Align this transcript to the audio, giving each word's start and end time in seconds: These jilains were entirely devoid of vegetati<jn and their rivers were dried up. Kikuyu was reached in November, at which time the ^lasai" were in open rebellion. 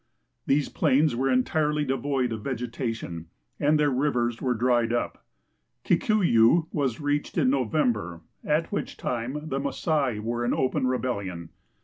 These 0.47 0.67
jilains 0.69 1.13
were 1.13 1.29
entirely 1.29 1.85
devoid 1.85 2.31
of 2.31 2.41
vegetati<jn 2.41 3.25
and 3.59 3.79
their 3.79 3.91
rivers 3.91 4.41
were 4.41 4.55
dried 4.55 4.91
up. 4.91 5.23
Kikuyu 5.85 6.65
was 6.71 6.99
reached 6.99 7.37
in 7.37 7.51
November, 7.51 8.21
at 8.43 8.71
which 8.71 8.97
time 8.97 9.47
the 9.49 9.59
^lasai" 9.59 10.19
were 10.19 10.43
in 10.43 10.55
open 10.55 10.87
rebellion. 10.87 11.49